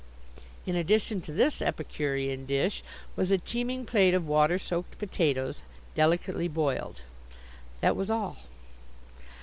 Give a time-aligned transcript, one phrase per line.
[0.65, 2.81] In addition to this epicurean dish
[3.15, 5.61] was a teeming plate of water soaked potatoes,
[5.93, 7.01] delicately boiled.
[7.81, 8.37] That was all.